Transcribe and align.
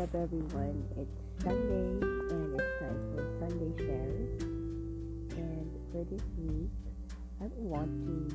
up, 0.00 0.14
everyone? 0.14 0.82
It's 0.96 1.44
Sunday 1.44 1.92
and 2.32 2.56
it's 2.56 2.72
time 2.80 3.00
for 3.12 3.20
Sunday 3.36 3.68
shares. 3.84 4.32
And 5.36 5.68
for 5.92 6.04
this 6.08 6.24
week, 6.40 6.72
I 7.42 7.44
want 7.60 7.92
to 8.08 8.32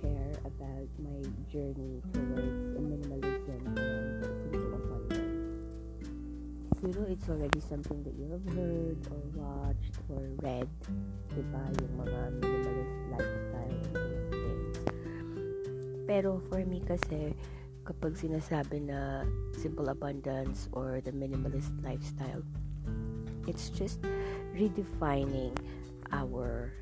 share 0.00 0.34
about 0.42 0.90
my 0.98 1.22
journey 1.52 2.02
towards 2.10 2.66
minimalism 2.82 3.62
and 3.78 4.26
simple 4.50 4.74
abundance. 4.74 5.54
Siguro 6.82 7.06
it's 7.08 7.28
already 7.28 7.60
something 7.60 8.02
that 8.02 8.14
you 8.18 8.26
have 8.34 8.42
heard 8.50 8.98
or 9.14 9.22
watched 9.38 9.94
or 10.10 10.18
read, 10.42 10.66
diba? 11.30 11.62
Yung 11.78 11.94
mga 11.94 12.20
minimalist 12.42 12.94
lifestyle 13.14 13.86
and 14.02 14.34
things. 14.34 14.82
Pero 16.10 16.42
for 16.50 16.58
me 16.66 16.82
kasi, 16.82 17.38
kapag 17.84 18.16
sinasabi 18.16 18.80
na 18.88 19.28
simple 19.52 19.92
abundance 19.92 20.72
or 20.72 21.04
the 21.04 21.12
minimalist 21.12 21.70
lifestyle, 21.84 22.40
it's 23.44 23.68
just 23.68 24.00
redefining 24.56 25.52
our 26.12 26.72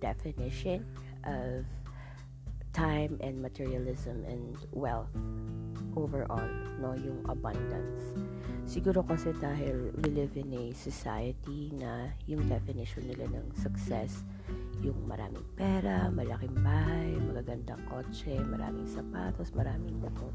definition 0.00 0.84
of 1.24 1.64
time 2.72 3.16
and 3.20 3.40
materialism 3.40 4.24
and 4.28 4.56
wealth 4.72 5.12
overall, 5.96 6.44
no, 6.80 6.92
yung 6.92 7.24
abundance. 7.28 8.12
Siguro 8.68 9.00
kasi 9.00 9.32
dahil 9.40 9.96
we 10.04 10.12
live 10.12 10.36
in 10.36 10.52
a 10.52 10.64
society 10.76 11.72
na 11.72 12.12
yung 12.28 12.44
definition 12.48 13.08
nila 13.08 13.24
ng 13.32 13.46
success 13.56 14.20
yung 14.84 15.08
maraming 15.08 15.44
pera, 15.56 16.12
malaking 16.12 16.56
bahay, 16.60 17.16
magagandang 17.16 17.80
kotse, 17.88 18.36
maraming 18.44 18.84
sapatos, 18.84 19.52
maraming 19.56 19.96
ganun. 20.00 20.34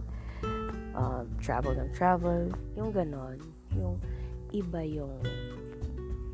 Um, 0.98 1.26
travel 1.38 1.78
ng 1.78 1.92
travel, 1.94 2.50
yung 2.74 2.92
ganon, 2.92 3.38
yung 3.78 4.02
iba 4.52 4.84
yung 4.84 5.22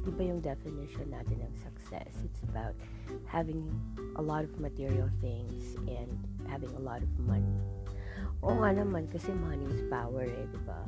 iba 0.08 0.22
yung 0.24 0.40
definition 0.40 1.12
natin 1.12 1.44
ng 1.44 1.54
success. 1.60 2.16
It's 2.24 2.42
about 2.48 2.74
having 3.28 3.68
a 4.16 4.24
lot 4.24 4.48
of 4.48 4.56
material 4.56 5.12
things 5.20 5.76
and 5.86 6.08
having 6.48 6.72
a 6.80 6.82
lot 6.82 7.04
of 7.04 7.12
money. 7.28 7.60
Oo 8.42 8.56
nga 8.64 8.72
naman, 8.72 9.12
kasi 9.12 9.36
money 9.36 9.68
is 9.68 9.84
power 9.92 10.24
eh, 10.24 10.46
di 10.48 10.62
ba? 10.64 10.82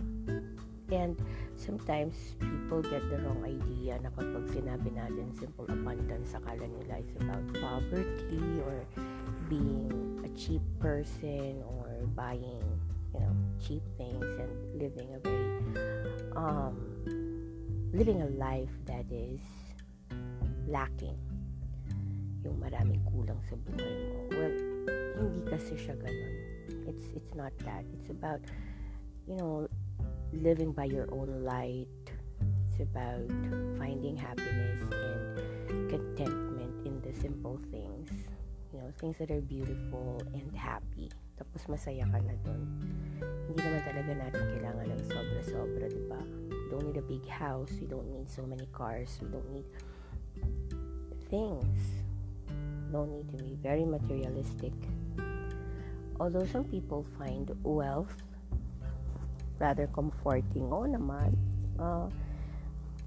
And 0.90 1.20
sometimes 1.60 2.16
people 2.40 2.82
get 2.82 3.04
the 3.12 3.20
wrong 3.20 3.44
idea 3.44 4.00
na 4.00 4.10
kapag 4.16 4.48
sinabi 4.48 4.96
natin 4.96 5.28
simple 5.36 5.68
abundance, 5.68 6.32
akala 6.32 6.64
nila 6.64 7.04
it's 7.04 7.16
about 7.20 7.44
poverty 7.60 8.64
or 8.64 8.88
being 9.52 9.92
a 10.24 10.30
cheap 10.40 10.64
person 10.80 11.60
or 11.68 12.08
buying, 12.16 12.64
you 13.12 13.20
know, 13.20 13.36
cheap 13.60 13.84
things 14.00 14.24
and 14.40 14.52
living 14.80 15.12
a 15.12 15.20
very 15.20 15.52
um 16.40 16.80
living 17.92 18.24
a 18.24 18.32
life 18.40 18.72
that 18.88 19.06
is 19.12 19.44
lacking. 20.72 21.20
Yung 22.48 22.56
maraming 22.64 23.04
kulang 23.12 23.44
sa 23.44 23.60
buhay 23.68 23.94
mo. 24.08 24.20
Well, 24.32 24.56
hindi 25.20 25.44
kasi 25.44 25.76
siya 25.76 26.00
ganun. 26.00 26.36
It's 26.88 27.12
it's 27.12 27.36
not 27.36 27.52
that. 27.68 27.84
It's 28.00 28.08
about 28.08 28.40
you 29.28 29.36
know, 29.38 29.68
living 30.33 30.72
by 30.72 30.85
your 30.85 31.08
own 31.11 31.44
light. 31.44 31.88
It's 32.69 32.80
about 32.81 33.27
finding 33.77 34.16
happiness 34.16 34.80
and 34.91 35.89
contentment 35.89 36.85
in 36.85 37.02
the 37.02 37.13
simple 37.19 37.59
things. 37.72 38.09
You 38.73 38.80
know, 38.80 38.94
things 39.00 39.17
that 39.17 39.31
are 39.31 39.41
beautiful 39.41 40.22
and 40.33 40.53
happy. 40.55 41.09
Tapos 41.35 41.66
masaya 41.66 42.05
ka 42.05 42.19
na 42.22 42.38
dun. 42.45 42.61
Hindi 43.50 43.59
naman 43.66 43.81
talaga 43.81 44.11
natin 44.13 44.44
kailangan 44.53 44.85
ng 44.94 45.03
sobra-sobra, 45.09 45.85
di 45.89 46.03
ba? 46.06 46.22
You 46.53 46.68
don't 46.69 46.85
need 46.85 47.01
a 47.01 47.07
big 47.07 47.25
house. 47.25 47.73
We 47.81 47.89
don't 47.89 48.06
need 48.13 48.29
so 48.29 48.45
many 48.45 48.69
cars. 48.69 49.18
We 49.23 49.28
don't 49.34 49.50
need 49.50 49.66
things. 51.34 52.06
No 52.94 53.09
need 53.09 53.25
to 53.34 53.38
be 53.41 53.57
very 53.57 53.85
materialistic. 53.85 54.78
Although 56.22 56.45
some 56.45 56.68
people 56.69 57.07
find 57.18 57.50
wealth 57.63 58.13
rather 59.59 59.88
comforting. 59.92 60.72
Oo 60.72 60.88
naman. 60.88 61.36
Uh, 61.78 62.08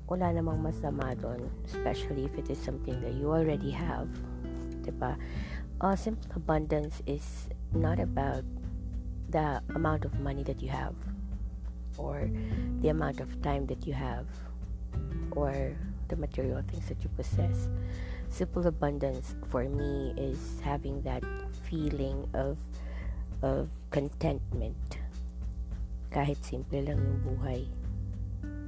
wala 0.06 0.28
namang 0.30 0.60
masama 0.60 1.16
doon. 1.16 1.48
Especially 1.64 2.28
if 2.28 2.36
it 2.36 2.52
is 2.52 2.60
something 2.60 2.94
that 3.00 3.16
you 3.16 3.32
already 3.32 3.72
have. 3.72 4.08
Diba? 4.84 5.16
Uh, 5.80 5.96
simple 5.96 6.30
abundance 6.36 7.02
is 7.08 7.48
not 7.74 7.98
about 7.98 8.44
the 9.32 9.64
amount 9.74 10.04
of 10.04 10.12
money 10.20 10.44
that 10.44 10.60
you 10.62 10.68
have 10.68 10.94
or 11.96 12.30
the 12.80 12.88
amount 12.88 13.20
of 13.20 13.40
time 13.42 13.66
that 13.66 13.86
you 13.86 13.92
have 13.92 14.28
or 15.32 15.74
the 16.08 16.16
material 16.16 16.62
things 16.68 16.86
that 16.88 17.02
you 17.02 17.10
possess. 17.16 17.68
Simple 18.28 18.66
abundance 18.66 19.34
for 19.48 19.64
me 19.68 20.14
is 20.16 20.60
having 20.62 21.02
that 21.02 21.24
feeling 21.64 22.28
of 22.34 22.58
of 23.42 23.68
contentment 23.90 25.01
kahit 26.12 26.38
simple 26.44 26.84
lang 26.84 27.00
yung 27.00 27.20
buhay. 27.24 27.64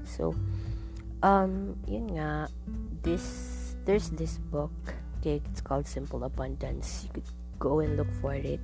So, 0.09 0.33
um, 1.23 1.77
yun 1.85 2.17
nga, 2.17 2.49
this, 3.05 3.77
there's 3.85 4.09
this 4.17 4.41
book, 4.51 4.73
okay, 5.21 5.41
it's 5.45 5.61
called 5.61 5.87
Simple 5.87 6.25
Abundance. 6.25 7.05
You 7.05 7.21
could 7.21 7.31
go 7.61 7.81
and 7.81 7.97
look 7.97 8.11
for 8.21 8.35
it. 8.35 8.61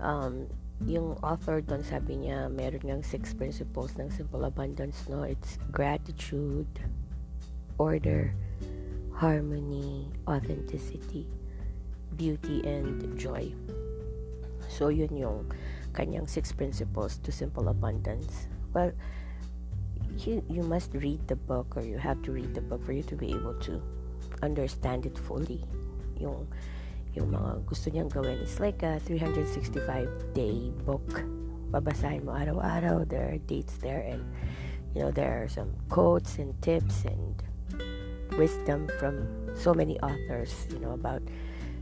Um, 0.00 0.48
yung 0.88 1.20
author 1.20 1.60
doon 1.60 1.84
sabi 1.84 2.24
niya, 2.24 2.48
meron 2.48 2.80
niyang 2.80 3.04
six 3.04 3.36
principles 3.36 3.92
ng 4.00 4.08
simple 4.08 4.48
abundance, 4.48 5.04
no? 5.12 5.28
It's 5.28 5.60
gratitude, 5.68 6.68
order, 7.76 8.32
harmony, 9.12 10.08
authenticity, 10.24 11.28
beauty, 12.16 12.64
and 12.64 13.04
joy. 13.20 13.52
So, 14.72 14.88
yun 14.88 15.12
yung 15.12 15.52
kanyang 15.92 16.28
six 16.28 16.52
principles 16.52 17.18
to 17.22 17.32
simple 17.32 17.68
abundance. 17.68 18.46
Well, 18.72 18.92
you, 20.18 20.42
you 20.48 20.62
must 20.62 20.94
read 20.94 21.26
the 21.28 21.36
book 21.36 21.76
or 21.76 21.82
you 21.82 21.98
have 21.98 22.22
to 22.22 22.32
read 22.32 22.54
the 22.54 22.60
book 22.60 22.84
for 22.84 22.92
you 22.92 23.02
to 23.04 23.16
be 23.16 23.30
able 23.30 23.54
to 23.66 23.82
understand 24.42 25.06
it 25.06 25.16
fully. 25.16 25.64
Yung, 26.18 26.46
yung 27.14 27.32
mga 27.32 27.66
gusto 27.66 27.90
niyang 27.90 28.10
gawin. 28.12 28.38
It's 28.42 28.60
like 28.60 28.82
a 28.82 29.00
365 29.00 30.34
day 30.34 30.70
book. 30.84 31.24
Babasahin 31.70 32.26
mo 32.26 32.34
araw-araw. 32.34 33.06
There 33.06 33.30
are 33.34 33.38
dates 33.38 33.78
there 33.78 34.02
and 34.02 34.22
you 34.94 35.02
know, 35.02 35.10
there 35.10 35.42
are 35.42 35.48
some 35.48 35.70
quotes 35.88 36.38
and 36.38 36.54
tips 36.62 37.04
and 37.06 37.34
wisdom 38.36 38.90
from 38.98 39.26
so 39.54 39.74
many 39.74 39.98
authors, 40.00 40.66
you 40.70 40.78
know, 40.78 40.92
about 40.92 41.22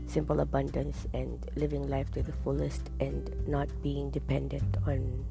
simple 0.09 0.41
abundance 0.41 1.05
and 1.13 1.37
living 1.55 1.85
life 1.87 2.09
to 2.11 2.25
the 2.25 2.33
fullest 2.41 2.89
and 2.99 3.29
not 3.47 3.69
being 3.85 4.09
dependent 4.09 4.65
on 4.89 5.23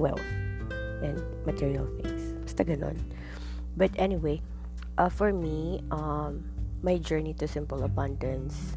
wealth 0.00 0.24
and 1.04 1.20
material 1.44 1.84
things. 2.00 2.32
Basta 2.48 2.64
ganon. 2.64 2.96
But 3.76 3.92
anyway, 4.00 4.40
uh, 4.96 5.12
for 5.12 5.32
me, 5.32 5.84
um, 5.92 6.42
my 6.82 6.96
journey 6.96 7.36
to 7.38 7.46
simple 7.46 7.84
abundance 7.84 8.74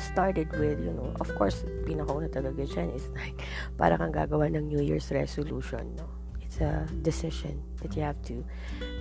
started 0.00 0.50
with, 0.56 0.80
you 0.80 0.96
know, 0.96 1.12
of 1.20 1.28
course, 1.36 1.62
pinakauna 1.84 2.32
talaga 2.32 2.64
dyan 2.64 2.88
is 2.96 3.06
like, 3.12 3.36
para 3.78 4.00
kang 4.00 4.10
gagawa 4.10 4.48
ng 4.48 4.72
New 4.72 4.80
Year's 4.80 5.12
resolution, 5.12 5.94
no? 6.00 6.08
It's 6.40 6.64
a 6.64 6.88
decision 7.04 7.60
that 7.84 7.92
you 7.92 8.02
have 8.02 8.16
to 8.32 8.40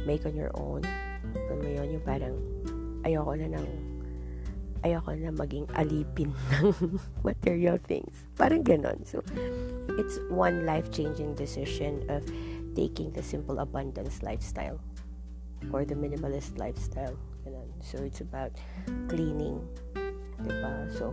make 0.04 0.28
on 0.28 0.36
your 0.36 0.52
own. 0.60 0.84
Alam 1.48 1.58
mo 1.64 1.70
yun, 1.72 1.96
yung 1.96 2.04
parang, 2.04 2.36
ayoko 3.08 3.40
na 3.40 3.56
ng 3.56 3.97
ayoko 4.88 5.12
na 5.20 5.36
maging 5.36 5.68
alipin 5.76 6.32
ng 6.64 6.72
material 7.28 7.76
things. 7.76 8.24
Parang 8.40 8.64
ganon. 8.64 9.04
So, 9.04 9.20
it's 10.00 10.24
one 10.32 10.64
life-changing 10.64 11.36
decision 11.36 12.08
of 12.08 12.24
taking 12.72 13.12
the 13.12 13.22
simple 13.22 13.60
abundance 13.60 14.24
lifestyle 14.24 14.80
or 15.76 15.84
the 15.84 15.96
minimalist 15.96 16.56
lifestyle. 16.56 17.20
Ganon. 17.44 17.68
So, 17.84 18.00
it's 18.00 18.24
about 18.24 18.56
cleaning. 19.12 19.60
Diba? 20.40 20.88
So, 20.96 21.12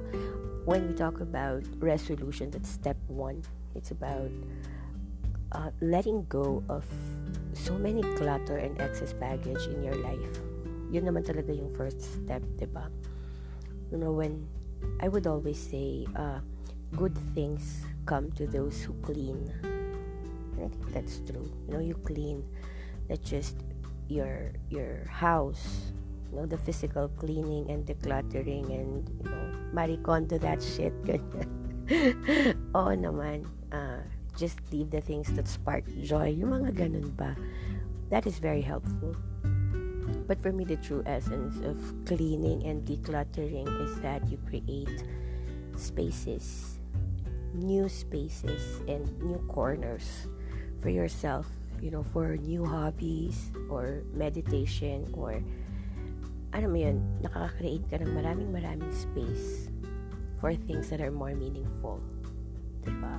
when 0.65 0.87
we 0.87 0.95
talk 0.95 1.19
about 1.19 1.67
resolution, 1.83 2.55
that's 2.55 2.71
step 2.71 2.97
one. 3.09 3.43
It's 3.75 3.91
about 3.91 4.31
uh, 5.53 5.71
letting 5.81 6.25
go 6.29 6.63
of 6.69 6.85
so 7.55 7.75
many 7.75 8.03
clutter 8.15 8.59
and 8.59 8.81
excess 8.81 9.13
baggage 9.13 9.67
in 9.67 9.83
your 9.83 9.97
life. 9.99 10.39
Yun 10.91 11.11
naman 11.11 11.27
talaga 11.27 11.51
yung 11.51 11.71
first 11.75 11.99
step, 12.03 12.43
diba? 12.59 12.87
You 13.95 14.03
know 14.03 14.11
when 14.11 14.43
I 14.99 15.07
would 15.07 15.31
always 15.31 15.55
say 15.55 16.03
uh, 16.19 16.43
good 16.99 17.15
things 17.31 17.87
come 18.11 18.35
to 18.35 18.51
those 18.51 18.83
who 18.83 18.93
clean 19.07 19.39
and 19.63 20.67
I 20.67 20.69
think 20.69 20.91
that's 20.91 21.23
true 21.23 21.47
you 21.47 21.71
know 21.71 21.79
you 21.79 21.95
clean 22.03 22.43
not 23.07 23.23
just 23.23 23.55
your 24.11 24.51
your 24.67 25.07
house 25.07 25.95
you 26.35 26.43
know 26.43 26.47
the 26.51 26.59
physical 26.59 27.07
cleaning 27.15 27.71
and 27.71 27.87
decluttering 27.87 28.67
and 28.75 29.07
you 29.23 29.31
know 29.31 29.47
maricon 29.71 30.27
to 30.35 30.43
that 30.43 30.59
shit 30.59 30.93
oo 32.75 32.93
naman 32.99 33.47
uh, 33.71 34.03
just 34.37 34.59
leave 34.73 34.91
the 34.91 35.01
things 35.01 35.31
that 35.35 35.47
spark 35.47 35.85
joy. 36.03 36.35
Yung 36.35 36.51
mga 36.51 36.75
ganun 36.75 37.15
ba. 37.15 37.39
That 38.11 38.27
is 38.27 38.39
very 38.39 38.63
helpful. 38.63 39.15
But 40.27 40.41
for 40.41 40.53
me, 40.53 40.65
the 40.65 40.77
true 40.77 41.03
essence 41.07 41.61
of 41.65 41.77
cleaning 42.05 42.65
and 42.65 42.85
decluttering 42.85 43.69
is 43.85 44.01
that 44.01 44.25
you 44.29 44.39
create 44.49 45.05
spaces, 45.77 46.79
new 47.53 47.89
spaces, 47.89 48.81
and 48.89 49.05
new 49.21 49.39
corners 49.49 50.27
for 50.81 50.89
yourself, 50.89 51.47
you 51.81 51.91
know, 51.91 52.03
for 52.03 52.37
new 52.37 52.65
hobbies 52.65 53.53
or 53.69 54.03
meditation 54.13 55.09
or 55.13 55.43
ano 56.55 56.71
mo 56.71 56.79
yun, 56.79 57.03
nakaka-create 57.21 57.83
ka 57.91 57.99
ng 57.99 58.15
maraming 58.15 58.49
maraming 58.55 58.95
space 58.95 59.69
for 60.39 60.55
things 60.55 60.87
that 60.89 61.03
are 61.03 61.11
more 61.11 61.35
meaningful. 61.35 61.99
Diba? 62.87 63.17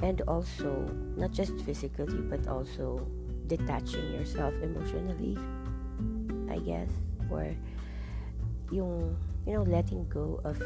And 0.00 0.22
also, 0.24 0.86
not 1.18 1.34
just 1.34 1.58
physically, 1.66 2.22
but 2.24 2.46
also 2.46 3.04
detaching 3.50 4.14
yourself 4.14 4.54
emotionally, 4.62 5.36
I 6.58 6.60
guess, 6.66 6.90
or 7.30 7.54
yung, 8.74 9.14
you 9.46 9.54
know, 9.54 9.62
letting 9.62 10.10
go 10.10 10.42
of 10.42 10.58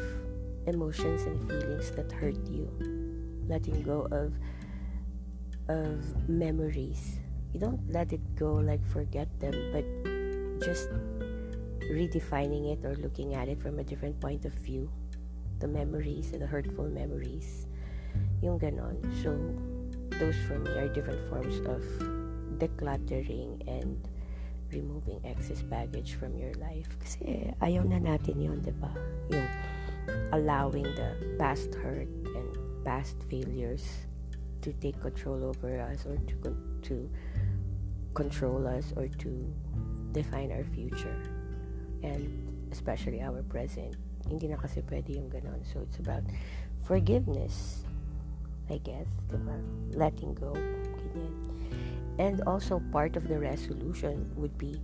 emotions 0.65 1.21
and 1.23 1.37
feelings 1.45 1.91
that 1.93 2.11
hurt 2.11 2.41
you, 2.49 2.65
letting 3.47 3.81
go 3.85 4.09
of 4.09 4.33
of 5.69 6.01
memories. 6.27 7.21
You 7.53 7.59
don't 7.59 7.79
let 7.93 8.11
it 8.11 8.23
go 8.35 8.53
like 8.57 8.81
forget 8.89 9.29
them, 9.39 9.53
but 9.69 9.85
just 10.65 10.89
redefining 11.93 12.73
it 12.73 12.83
or 12.83 12.95
looking 12.97 13.35
at 13.35 13.47
it 13.47 13.61
from 13.61 13.77
a 13.77 13.83
different 13.83 14.19
point 14.19 14.45
of 14.45 14.53
view. 14.53 14.89
The 15.59 15.67
memories, 15.67 16.31
the 16.31 16.47
hurtful 16.47 16.89
memories. 16.89 17.67
Yung 18.41 18.59
ganon. 18.59 18.97
So, 19.21 19.37
those 20.17 20.35
for 20.47 20.59
me 20.59 20.71
are 20.71 20.89
different 20.89 21.21
forms 21.29 21.61
of 21.69 21.85
decluttering 22.57 23.61
and 23.67 23.97
removing 24.73 25.21
excess 25.23 25.61
baggage 25.61 26.17
from 26.17 26.35
your 26.37 26.53
life. 26.57 26.89
Kasi 26.99 27.53
ayaw 27.61 27.85
na 27.85 28.01
natin 28.01 28.41
yun, 28.41 28.59
di 28.59 28.73
ba? 28.77 28.91
Yung 29.29 29.47
allowing 30.33 30.89
the 30.97 31.13
past 31.37 31.71
hurt 31.79 32.09
and 32.35 32.47
past 32.83 33.15
failures 33.29 34.09
to 34.65 34.73
take 34.81 34.99
control 34.99 35.45
over 35.45 35.79
us 35.79 36.03
or 36.09 36.17
to, 36.27 36.35
to 36.81 36.95
control 38.17 38.67
us 38.67 38.91
or 38.97 39.07
to 39.21 39.29
define 40.11 40.51
our 40.51 40.65
future. 40.75 41.21
and 42.03 42.27
especially 42.71 43.21
our 43.23 43.41
present. 43.47 43.95
Hindi 44.27 44.51
na 44.51 44.59
kasi 44.59 44.83
pwede 44.91 45.15
yung 45.15 45.31
ganon. 45.31 45.63
So, 45.63 45.81
it's 45.87 45.97
about 45.99 46.23
forgiveness, 46.83 47.87
I 48.69 48.77
guess, 48.83 49.07
diba? 49.31 49.55
Letting 49.95 50.35
go. 50.35 50.51
And 52.19 52.41
also, 52.45 52.81
part 52.91 53.15
of 53.15 53.27
the 53.27 53.39
resolution 53.39 54.29
would 54.35 54.57
be 54.57 54.79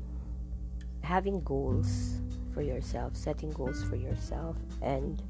having 1.02 1.42
goals 1.42 2.22
for 2.54 2.62
yourself, 2.62 3.16
setting 3.16 3.52
goals 3.52 3.84
for 3.84 3.96
yourself, 3.96 4.58
and 4.81 5.22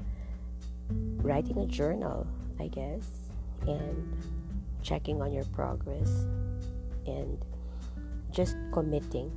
writing 1.22 1.58
a 1.58 1.66
journal, 1.66 2.26
I 2.58 2.68
guess, 2.68 3.30
and 3.66 4.16
checking 4.82 5.20
on 5.20 5.32
your 5.32 5.44
progress, 5.52 6.26
and 7.06 7.38
just 8.30 8.56
committing 8.72 9.30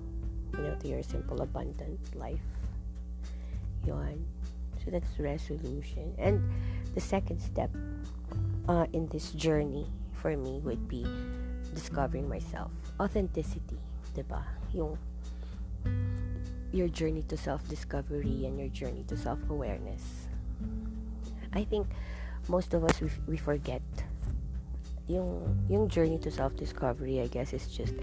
you 0.58 0.64
know, 0.64 0.76
to 0.76 0.88
your 0.88 1.04
simple 1.04 1.42
abundant 1.42 2.16
life. 2.16 2.42
Yon. 3.86 4.26
So 4.84 4.92
that's 4.92 5.20
resolution. 5.20 6.14
And 6.18 6.44
the 6.94 7.02
second 7.02 7.40
step 7.40 7.72
uh, 8.68 8.86
in 8.94 9.08
this 9.08 9.32
journey 9.32 9.88
for 10.14 10.36
me 10.36 10.60
would 10.64 10.88
be 10.88 11.06
discovering 11.74 12.30
myself. 12.30 12.72
Authenticity, 13.00 13.82
diba? 14.16 14.46
Yung 14.74 14.98
your 16.74 16.88
journey 16.88 17.22
to 17.30 17.38
self-discovery 17.38 18.46
and 18.46 18.58
your 18.58 18.70
journey 18.70 19.06
to 19.06 19.18
self-awareness. 19.18 20.30
I 21.54 21.64
think 21.66 21.86
most 22.50 22.74
of 22.74 22.84
us 22.84 23.00
we, 23.00 23.10
we 23.28 23.38
forget 23.38 23.82
yung 25.06 25.46
yung 25.70 25.86
journey 25.88 26.18
to 26.18 26.32
self-discovery 26.32 27.22
I 27.22 27.28
guess 27.28 27.54
is 27.54 27.68
just 27.68 27.94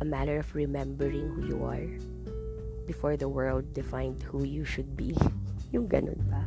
a 0.00 0.04
matter 0.04 0.38
of 0.38 0.54
remembering 0.54 1.32
who 1.32 1.48
you 1.48 1.64
are 1.64 1.88
before 2.86 3.16
the 3.16 3.28
world 3.28 3.72
defined 3.72 4.22
who 4.22 4.44
you 4.44 4.64
should 4.64 4.96
be. 4.96 5.16
yung 5.72 5.88
ganun 5.88 6.18
ba? 6.28 6.44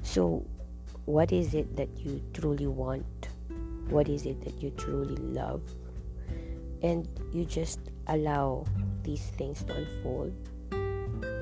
So, 0.00 0.44
what 1.04 1.32
is 1.32 1.52
it 1.52 1.76
that 1.76 1.92
you 2.00 2.22
truly 2.32 2.66
want? 2.66 3.04
What 3.88 4.08
is 4.08 4.26
it 4.26 4.42
that 4.44 4.62
you 4.62 4.70
truly 4.70 5.16
love? 5.16 5.62
And 6.82 7.08
you 7.32 7.44
just 7.44 7.80
allow 8.08 8.66
these 9.02 9.22
things 9.38 9.62
to 9.64 9.74
unfold, 9.74 10.34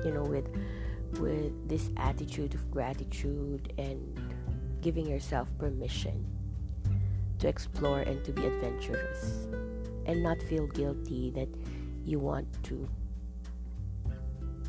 you 0.05 0.11
know, 0.13 0.23
with 0.23 0.47
with 1.19 1.69
this 1.69 1.89
attitude 1.97 2.53
of 2.53 2.69
gratitude 2.71 3.73
and 3.77 4.19
giving 4.81 5.07
yourself 5.07 5.47
permission 5.57 6.25
to 7.39 7.47
explore 7.47 7.99
and 8.01 8.23
to 8.25 8.31
be 8.31 8.45
adventurous 8.45 9.47
and 10.05 10.21
not 10.21 10.41
feel 10.43 10.67
guilty 10.67 11.31
that 11.31 11.47
you 12.03 12.19
want 12.19 12.47
to 12.63 12.87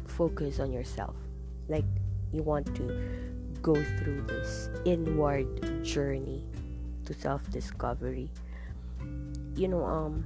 focus 0.06 0.61
on 0.61 0.73
yourself. 0.73 1.14
Like 1.69 1.84
you 2.32 2.43
want 2.43 2.75
to 2.76 3.08
go 3.62 3.75
through 3.75 4.23
this 4.23 4.70
inward 4.84 5.84
journey 5.84 6.44
to 7.06 7.14
self 7.14 7.49
discovery. 7.50 8.31
You 9.55 9.69
know, 9.69 9.85
um, 9.85 10.25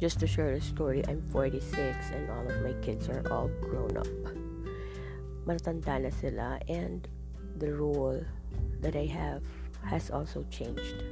just 0.00 0.18
to 0.20 0.26
share 0.26 0.52
a 0.52 0.60
story, 0.60 1.04
I'm 1.06 1.22
46 1.30 2.10
and 2.10 2.30
all 2.30 2.44
of 2.50 2.62
my 2.62 2.72
kids 2.82 3.08
are 3.08 3.22
all 3.30 3.48
grown 3.62 3.96
up. 3.96 4.10
Matanda 5.46 6.00
na 6.00 6.10
sila 6.10 6.58
and 6.68 7.06
the 7.60 7.72
role 7.72 8.18
that 8.80 8.96
I 8.96 9.06
have 9.06 9.44
has 9.84 10.10
also 10.10 10.42
changed 10.50 11.04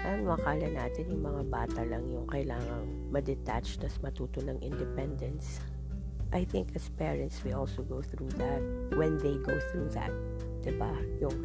Ano, 0.00 0.32
makala 0.32 0.64
natin 0.64 1.12
yung 1.12 1.24
mga 1.28 1.42
bata 1.52 1.80
lang 1.84 2.08
yung 2.08 2.24
kailangang 2.24 2.88
ma-detach 3.12 3.76
tas 3.76 4.00
matuto 4.00 4.40
ng 4.40 4.56
independence. 4.64 5.60
I 6.32 6.48
think 6.48 6.72
as 6.72 6.88
parents, 6.96 7.42
we 7.44 7.52
also 7.52 7.84
go 7.84 8.00
through 8.00 8.32
that 8.40 8.62
when 8.96 9.20
they 9.20 9.36
go 9.44 9.60
through 9.68 9.92
that. 9.92 10.14
Diba? 10.64 10.88
Yung 11.20 11.36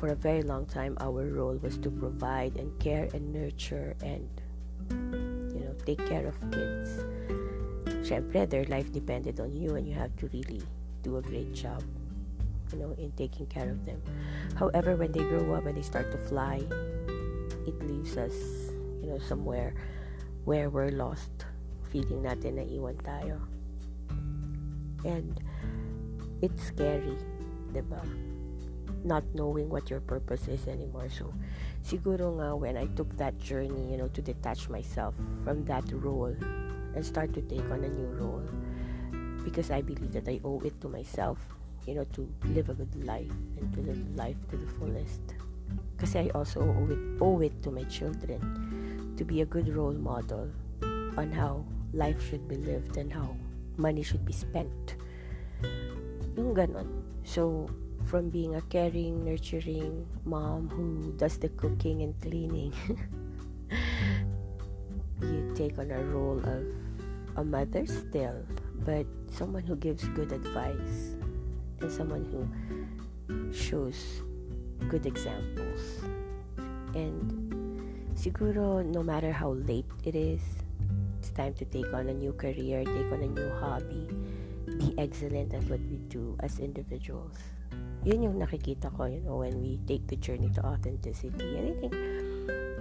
for 0.00 0.08
a 0.08 0.16
very 0.16 0.40
long 0.40 0.64
time, 0.64 0.96
our 0.98 1.28
role 1.28 1.60
was 1.60 1.76
to 1.76 1.90
provide 1.90 2.56
and 2.56 2.72
care 2.80 3.06
and 3.12 3.30
nurture 3.36 3.94
and 4.00 4.26
you 5.52 5.60
know, 5.60 5.76
take 5.84 6.00
care 6.08 6.26
of 6.26 6.40
kids. 6.50 7.04
Siyempre, 8.00 8.48
their 8.48 8.64
life 8.64 8.90
depended 8.90 9.38
on 9.40 9.52
you 9.52 9.76
and 9.76 9.86
you 9.86 9.92
have 9.92 10.16
to 10.16 10.28
really 10.32 10.62
do 11.02 11.18
a 11.18 11.22
great 11.22 11.52
job 11.52 11.84
you 12.72 12.78
know, 12.78 12.96
in 12.96 13.12
taking 13.12 13.44
care 13.46 13.68
of 13.68 13.84
them. 13.84 14.00
However, 14.56 14.96
when 14.96 15.12
they 15.12 15.20
grow 15.20 15.52
up 15.52 15.66
and 15.66 15.76
they 15.76 15.82
start 15.82 16.10
to 16.12 16.18
fly, 16.18 16.64
it 17.66 17.76
leaves 17.84 18.16
us, 18.16 18.32
you 19.02 19.06
know, 19.06 19.18
somewhere 19.18 19.74
where 20.46 20.70
we're 20.70 20.96
lost. 20.96 21.44
Feeling 21.92 22.22
natin 22.24 22.56
na 22.56 22.64
iwan 22.64 22.96
tayo. 23.04 23.36
And 25.04 25.36
it's 26.40 26.72
scary, 26.72 27.18
diba? 27.74 28.29
Not 29.02 29.24
knowing 29.32 29.68
what 29.70 29.88
your 29.88 30.00
purpose 30.00 30.48
is 30.48 30.68
anymore. 30.68 31.08
So, 31.08 31.32
siguro 31.80 32.36
nga 32.36 32.56
when 32.56 32.76
I 32.76 32.86
took 32.92 33.08
that 33.16 33.38
journey, 33.40 33.92
you 33.92 33.96
know, 33.96 34.08
to 34.12 34.20
detach 34.20 34.68
myself 34.68 35.16
from 35.44 35.64
that 35.64 35.88
role 35.92 36.36
and 36.92 37.00
start 37.00 37.32
to 37.34 37.42
take 37.48 37.64
on 37.72 37.84
a 37.84 37.88
new 37.88 38.10
role 38.20 38.44
because 39.40 39.70
I 39.70 39.80
believe 39.80 40.12
that 40.12 40.28
I 40.28 40.40
owe 40.44 40.60
it 40.60 40.76
to 40.84 40.88
myself 40.88 41.40
you 41.86 41.94
know, 41.94 42.04
to 42.12 42.28
live 42.44 42.68
a 42.68 42.74
good 42.74 43.04
life 43.04 43.30
and 43.58 43.72
to 43.74 43.80
live 43.80 44.16
life 44.16 44.36
to 44.50 44.56
the 44.56 44.66
fullest. 44.78 45.20
Because 45.96 46.16
I 46.16 46.30
also 46.34 46.60
owe 46.60 46.88
it, 46.90 46.98
owe 47.20 47.40
it 47.40 47.62
to 47.62 47.70
my 47.70 47.84
children 47.84 49.14
to 49.16 49.24
be 49.24 49.40
a 49.40 49.46
good 49.46 49.68
role 49.74 49.92
model 49.94 50.48
on 51.16 51.32
how 51.32 51.64
life 51.92 52.22
should 52.28 52.48
be 52.48 52.56
lived 52.56 52.96
and 52.96 53.12
how 53.12 53.36
money 53.76 54.02
should 54.02 54.24
be 54.24 54.32
spent. 54.32 54.94
Yung 56.36 56.54
ganon. 56.54 56.86
So, 57.24 57.68
from 58.10 58.28
being 58.28 58.56
a 58.56 58.60
caring, 58.62 59.24
nurturing 59.24 60.04
mom 60.24 60.68
who 60.68 61.12
does 61.16 61.38
the 61.38 61.48
cooking 61.50 62.02
and 62.02 62.20
cleaning, 62.20 62.74
you 65.22 65.52
take 65.54 65.78
on 65.78 65.92
a 65.92 66.02
role 66.10 66.42
of 66.42 66.66
a 67.36 67.44
mother 67.44 67.86
still, 67.86 68.34
but 68.84 69.06
someone 69.30 69.62
who 69.62 69.76
gives 69.76 70.02
good 70.18 70.32
advice 70.32 71.14
and 71.78 71.92
someone 71.92 72.26
who 72.34 72.42
shows 73.54 74.22
good 74.88 75.06
examples. 75.06 76.02
And 76.98 77.30
siguro 78.18 78.84
no 78.84 79.04
matter 79.04 79.30
how 79.30 79.52
late 79.70 79.86
it 80.02 80.16
is, 80.16 80.42
it's 81.20 81.30
time 81.30 81.54
to 81.54 81.64
take 81.64 81.94
on 81.94 82.08
a 82.08 82.14
new 82.14 82.32
career, 82.32 82.82
take 82.82 83.12
on 83.14 83.22
a 83.22 83.30
new 83.30 83.50
hobby, 83.62 84.08
be 84.66 84.98
excellent 84.98 85.54
at 85.54 85.62
what 85.70 85.78
we 85.86 86.02
do 86.10 86.34
as 86.40 86.58
individuals. 86.58 87.38
Yun 88.04 88.24
yung 88.24 88.36
nakikita 88.40 88.88
ko, 88.96 89.04
you 89.04 89.20
know, 89.20 89.44
when 89.44 89.60
we 89.60 89.76
take 89.84 90.06
the 90.08 90.16
journey 90.16 90.48
to 90.56 90.64
authenticity. 90.64 91.56
And 91.56 91.64
I 91.68 91.74
think, 91.76 91.94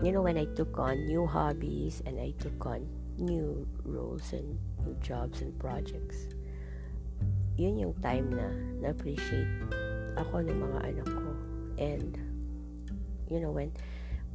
you 0.04 0.12
know, 0.12 0.24
when 0.24 0.38
I 0.38 0.48
took 0.56 0.80
on 0.80 1.06
new 1.08 1.28
hobbies 1.28 2.02
and 2.06 2.20
I 2.20 2.32
took 2.40 2.56
on 2.66 2.88
new 3.20 3.68
roles 3.84 4.32
and 4.32 4.56
new 4.86 4.96
jobs 5.04 5.42
and 5.44 5.52
projects, 5.60 6.32
yun 7.60 7.76
yung 7.76 7.94
time 8.00 8.32
na 8.32 8.48
na-appreciate 8.80 9.52
ako 10.16 10.40
ng 10.40 10.56
mga 10.56 10.80
anak 10.88 11.08
ko. 11.12 11.32
And, 11.76 12.16
you 13.28 13.44
know, 13.44 13.52
when, 13.52 13.76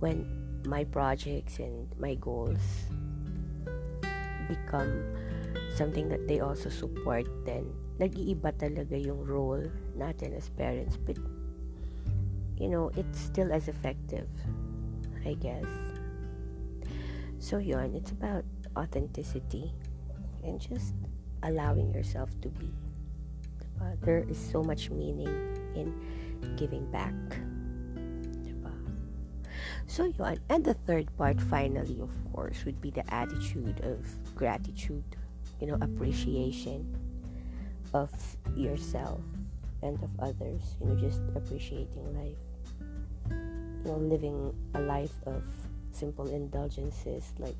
when 0.04 0.28
my 0.68 0.84
projects 0.84 1.64
and 1.64 1.88
my 1.96 2.12
goals 2.20 2.60
become 4.52 5.00
something 5.72 6.12
that 6.12 6.28
they 6.28 6.44
also 6.44 6.68
support, 6.68 7.24
then 7.48 7.72
nag-iiba 7.98 8.50
talaga 8.58 8.98
yung 8.98 9.22
role 9.22 9.70
natin 9.94 10.34
as 10.34 10.50
parents. 10.58 10.98
But, 10.98 11.18
you 12.58 12.66
know, 12.66 12.90
it's 12.98 13.18
still 13.18 13.54
as 13.54 13.68
effective, 13.68 14.26
I 15.22 15.34
guess. 15.38 15.68
So, 17.38 17.58
yun, 17.58 17.94
it's 17.94 18.10
about 18.10 18.44
authenticity 18.74 19.70
and 20.42 20.58
just 20.58 20.94
allowing 21.42 21.92
yourself 21.92 22.30
to 22.42 22.48
be. 22.48 22.72
Diba? 23.62 24.00
There 24.02 24.24
is 24.26 24.38
so 24.38 24.62
much 24.62 24.90
meaning 24.90 25.30
in 25.76 25.94
giving 26.56 26.90
back. 26.90 27.14
Diba? 28.42 28.74
So, 29.86 30.10
yun. 30.10 30.40
And 30.50 30.64
the 30.64 30.74
third 30.74 31.14
part, 31.14 31.38
finally, 31.38 32.00
of 32.00 32.10
course, 32.32 32.64
would 32.64 32.80
be 32.80 32.90
the 32.90 33.06
attitude 33.12 33.84
of 33.86 34.02
gratitude, 34.34 35.04
you 35.60 35.68
know, 35.68 35.78
appreciation 35.78 36.90
of 37.94 38.10
yourself 38.58 39.22
and 39.82 39.96
of 40.02 40.10
others. 40.18 40.76
You 40.82 40.90
know, 40.90 40.96
just 40.98 41.22
appreciating 41.34 42.04
life. 42.12 42.42
You 43.30 43.92
know, 43.92 43.96
living 43.96 44.52
a 44.74 44.80
life 44.80 45.14
of 45.26 45.42
simple 45.92 46.26
indulgences 46.26 47.32
like 47.38 47.56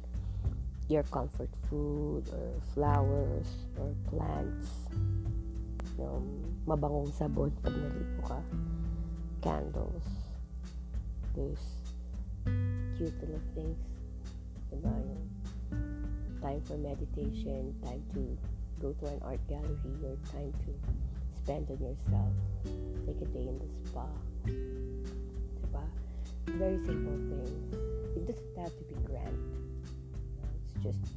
your 0.89 1.05
comfort 1.05 1.49
food 1.71 2.29
or 2.35 2.61
flowers 2.75 3.47
or 3.79 3.95
plants. 4.11 4.69
You 5.97 6.05
know, 6.05 6.23
mabangong 6.67 7.15
sabon 7.15 7.55
pag 7.63 7.73
naligo 7.73 8.21
ka. 8.27 8.41
Candles. 9.41 10.09
Those 11.39 11.63
cute 12.99 13.15
little 13.23 13.45
things. 13.55 13.79
Diba? 14.73 14.91
Yung 14.91 15.23
time 16.43 16.61
for 16.67 16.77
meditation, 16.77 17.71
time 17.85 18.03
to 18.17 18.23
go 18.81 18.93
to 18.93 19.07
an 19.07 19.21
art 19.25 19.41
gallery 19.49 19.97
or 20.05 20.17
time 20.33 20.53
to 20.65 20.75
spend 21.43 21.71
on 21.71 21.79
yourself. 21.79 22.33
Take 23.07 23.21
a 23.21 23.27
day 23.27 23.49
in 23.49 23.59
the 23.59 23.89
spa. 23.89 24.07
Diba? 24.47 25.85
Very 26.59 26.79
simple 26.85 27.17
things. 27.29 27.75
It 28.17 28.27
doesn't 28.27 28.59
have 28.59 28.77
to 28.79 28.85
be 28.85 28.95
grand. 29.07 29.39
It's 30.65 30.83
just 30.83 31.15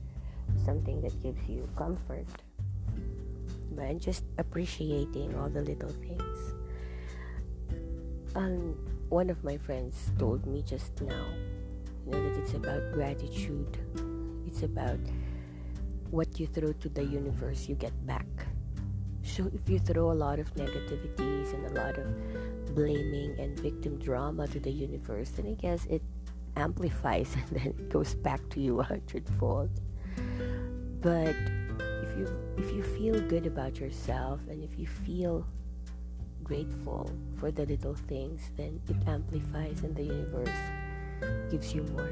something 0.65 1.01
that 1.01 1.21
gives 1.21 1.47
you 1.47 1.67
comfort. 1.77 2.27
And 3.77 4.01
just 4.01 4.23
appreciating 4.39 5.37
all 5.37 5.49
the 5.49 5.61
little 5.61 5.89
things. 5.89 6.53
Um, 8.35 8.75
one 9.09 9.29
of 9.29 9.43
my 9.43 9.57
friends 9.57 10.11
told 10.17 10.45
me 10.47 10.63
just 10.63 10.99
now, 11.01 11.25
you 12.05 12.11
know, 12.11 12.23
that 12.23 12.41
it's 12.41 12.53
about 12.53 12.91
gratitude. 12.91 13.77
It's 14.47 14.63
about 14.63 14.99
what 16.11 16.39
you 16.39 16.47
throw 16.47 16.71
to 16.73 16.89
the 16.89 17.03
universe, 17.03 17.67
you 17.67 17.75
get 17.75 17.93
back. 18.05 18.27
So 19.23 19.51
if 19.53 19.69
you 19.69 19.79
throw 19.79 20.11
a 20.11 20.17
lot 20.17 20.39
of 20.39 20.53
negativities 20.55 21.53
and 21.53 21.65
a 21.67 21.81
lot 21.81 21.97
of 21.97 22.75
blaming 22.75 23.37
and 23.39 23.59
victim 23.59 23.99
drama 23.99 24.47
to 24.47 24.59
the 24.59 24.71
universe, 24.71 25.29
then 25.31 25.47
I 25.47 25.53
guess 25.53 25.85
it 25.85 26.01
amplifies 26.55 27.35
and 27.35 27.59
then 27.59 27.67
it 27.67 27.89
goes 27.89 28.15
back 28.15 28.47
to 28.49 28.61
you 28.61 28.79
a 28.79 28.83
hundredfold. 28.83 29.69
But 31.01 31.35
if 32.03 32.17
you 32.17 32.27
if 32.57 32.71
you 32.71 32.83
feel 32.83 33.19
good 33.27 33.45
about 33.45 33.77
yourself 33.77 34.39
and 34.49 34.63
if 34.63 34.79
you 34.79 34.87
feel 34.87 35.45
grateful 36.43 37.11
for 37.35 37.51
the 37.51 37.65
little 37.65 37.95
things, 38.07 38.51
then 38.55 38.79
it 38.87 38.97
amplifies 39.07 39.83
and 39.83 39.95
the 39.95 40.03
universe 40.03 40.57
gives 41.51 41.73
you 41.73 41.83
more 41.93 42.11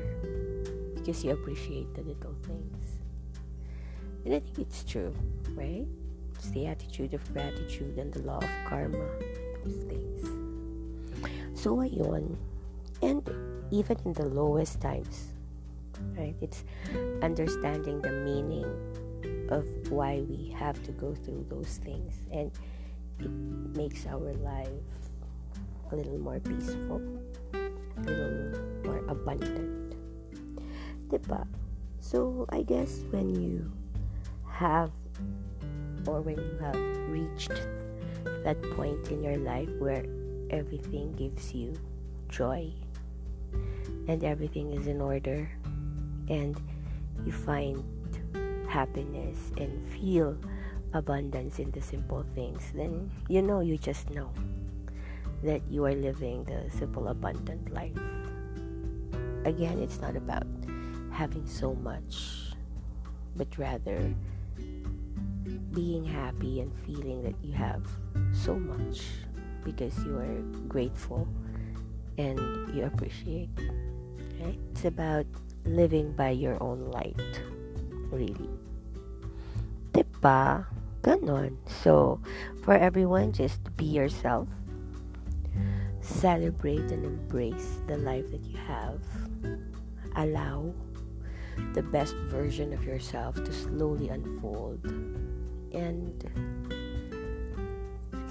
because 0.95 1.23
you 1.23 1.31
appreciate 1.31 1.93
the 1.93 2.01
little 2.01 2.35
things. 2.43 2.94
And 4.25 4.33
I 4.33 4.39
think 4.39 4.59
it's 4.59 4.83
true, 4.83 5.13
right? 5.53 5.85
It's 6.35 6.49
the 6.49 6.67
attitude 6.67 7.13
of 7.13 7.21
gratitude 7.31 7.97
and 7.97 8.11
the 8.11 8.23
law 8.23 8.39
of 8.39 8.49
karma, 8.67 9.07
those 9.63 9.83
things. 9.85 10.25
So 11.53 11.77
ayun. 11.77 12.35
And 13.01 13.21
even 13.71 13.97
in 14.05 14.13
the 14.13 14.25
lowest 14.25 14.81
times, 14.81 15.33
right? 16.17 16.35
It's 16.41 16.63
understanding 17.21 18.01
the 18.01 18.11
meaning 18.11 18.65
of 19.49 19.65
why 19.91 20.21
we 20.27 20.49
have 20.57 20.81
to 20.83 20.91
go 20.91 21.13
through 21.13 21.45
those 21.49 21.79
things 21.83 22.15
and 22.31 22.51
it 23.19 23.29
makes 23.77 24.05
our 24.07 24.33
life 24.41 24.69
a 25.91 25.95
little 25.95 26.17
more 26.17 26.39
peaceful, 26.39 27.01
a 27.53 28.01
little 28.01 28.59
more 28.83 29.05
abundant. 29.07 29.95
Diba? 31.09 31.47
So 31.99 32.45
I 32.49 32.63
guess 32.63 33.01
when 33.11 33.35
you 33.35 33.71
have 34.55 34.91
or 36.07 36.21
when 36.21 36.37
you 36.37 36.57
have 36.61 36.79
reached 37.09 37.67
that 38.43 38.61
point 38.71 39.11
in 39.11 39.23
your 39.23 39.37
life 39.37 39.69
where 39.79 40.05
everything 40.49 41.11
gives 41.13 41.53
you 41.53 41.73
joy 42.29 42.71
and 44.07 44.23
everything 44.23 44.71
is 44.71 44.87
in 44.87 45.01
order 45.01 45.49
and 46.29 46.61
you 47.25 47.31
find 47.31 47.83
happiness 48.69 49.51
and 49.57 49.71
feel 49.89 50.37
abundance 50.93 51.59
in 51.59 51.69
the 51.71 51.81
simple 51.81 52.25
things 52.33 52.71
then 52.73 53.11
you 53.27 53.41
know 53.41 53.59
you 53.59 53.77
just 53.77 54.09
know 54.11 54.31
that 55.43 55.61
you 55.69 55.85
are 55.85 55.93
living 55.93 56.43
the 56.45 56.65
simple 56.75 57.09
abundant 57.09 57.71
life. 57.73 57.97
Again 59.45 59.79
it's 59.79 60.01
not 60.01 60.15
about 60.15 60.47
having 61.11 61.45
so 61.45 61.75
much 61.75 62.53
but 63.35 63.47
rather 63.57 64.13
being 65.75 66.05
happy 66.05 66.61
and 66.61 66.71
feeling 66.87 67.21
that 67.21 67.35
you 67.43 67.51
have 67.51 67.83
so 68.31 68.55
much 68.55 69.03
because 69.63 69.93
you 70.05 70.15
are 70.15 70.39
grateful 70.71 71.27
and 72.17 72.39
you 72.73 72.85
appreciate. 72.85 73.49
Right? 74.39 74.57
It's 74.71 74.85
about 74.85 75.25
living 75.65 76.13
by 76.13 76.29
your 76.31 76.55
own 76.63 76.89
light. 76.91 77.19
Really. 78.09 78.49
Diba? 79.91 80.65
Ganon. 81.03 81.57
So, 81.83 82.21
for 82.63 82.73
everyone, 82.73 83.33
just 83.33 83.59
be 83.75 83.85
yourself. 83.85 84.47
Celebrate 85.99 86.87
and 86.89 87.03
embrace 87.03 87.79
the 87.87 87.97
life 87.97 88.31
that 88.31 88.45
you 88.45 88.57
have. 88.57 89.01
Allow 90.15 90.73
the 91.73 91.83
best 91.83 92.15
version 92.31 92.71
of 92.71 92.83
yourself 92.85 93.35
to 93.35 93.51
slowly 93.51 94.09
unfold 94.09 94.79
and 95.73 96.23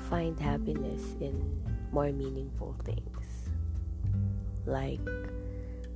find 0.08 0.38
happiness 0.38 1.16
in 1.20 1.34
more 1.92 2.12
meaningful 2.12 2.76
things 2.84 3.48
like 4.66 5.00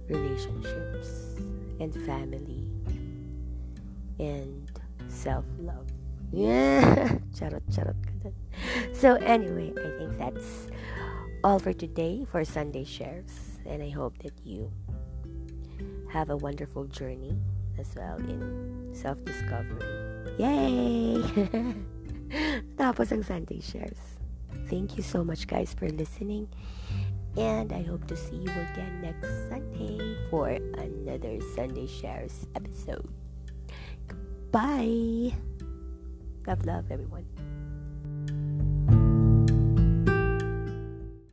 relationships 0.09 1.37
and 1.80 1.95
family 2.07 2.66
and 4.18 4.71
self-love. 5.09 5.87
Yeah, 6.33 7.18
charot 7.35 7.62
charot 7.73 7.97
So 8.92 9.14
anyway, 9.14 9.73
I 9.73 9.99
think 9.99 10.18
that's 10.18 10.68
all 11.45 11.59
for 11.59 11.73
today 11.73 12.26
for 12.30 12.45
Sunday 12.45 12.85
shares 12.85 13.59
and 13.64 13.83
I 13.83 13.90
hope 13.90 14.18
that 14.23 14.35
you 14.45 14.71
have 16.11 16.30
a 16.30 16.37
wonderful 16.37 16.85
journey 16.87 17.37
as 17.78 17.95
well 17.95 18.16
in 18.16 18.90
self-discovery. 18.92 20.17
Yay! 20.38 21.18
Tapos 22.80 23.11
ang 23.11 23.26
Sunday 23.26 23.59
shares. 23.59 24.18
Thank 24.71 24.97
you 24.97 25.02
so 25.02 25.25
much 25.25 25.50
guys 25.50 25.75
for 25.75 25.88
listening. 25.90 26.47
And 27.37 27.73
I 27.73 27.83
hope 27.83 28.07
to 28.09 28.16
see 28.16 28.37
you 28.37 28.50
again 28.50 29.02
next 29.02 29.28
Sunday 29.49 30.16
for 30.30 30.49
another 30.78 31.38
Sunday 31.54 31.87
Shares 31.87 32.47
episode. 32.57 33.07
Bye. 34.50 35.35
Love, 36.47 36.64
love, 36.66 36.90
everyone. 36.90 37.26